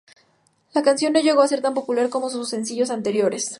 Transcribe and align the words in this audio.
La 0.73 0.81
canción 0.81 1.13
no 1.13 1.19
llegó 1.19 1.43
a 1.43 1.47
ser 1.47 1.61
tan 1.61 1.75
popular 1.75 2.09
como 2.09 2.31
sus 2.31 2.49
sencillos 2.49 2.89
anteriores. 2.89 3.49